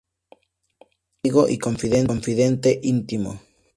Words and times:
Es 0.31 0.87
el 1.25 1.31
amigo 1.31 1.47
y 1.47 1.59
confidente 1.59 2.79
íntimo. 2.81 3.39